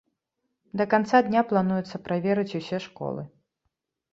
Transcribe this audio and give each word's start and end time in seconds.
Да 0.79 0.87
канца 0.93 1.17
дня 1.27 1.43
плануецца 1.51 2.01
праверыць 2.07 2.57
усе 2.61 2.77
школы. 2.87 3.21